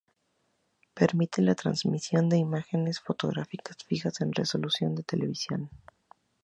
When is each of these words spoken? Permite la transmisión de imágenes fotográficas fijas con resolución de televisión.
Permite 0.95 1.43
la 1.43 1.53
transmisión 1.53 2.27
de 2.27 2.39
imágenes 2.39 2.99
fotográficas 3.01 3.77
fijas 3.85 4.17
con 4.17 4.33
resolución 4.33 4.95
de 4.95 5.03
televisión. 5.03 5.69